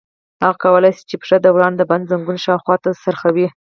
هغه 0.43 0.55
کولای 0.63 0.91
شي 0.97 1.03
چې 1.09 1.15
پښه 1.21 1.37
د 1.41 1.47
ورانه 1.55 1.77
د 1.79 1.83
بند 1.89 2.09
زنګون 2.11 2.37
شاوخوا 2.45 2.75
ته 2.83 2.89
څرخوي. 3.03 3.47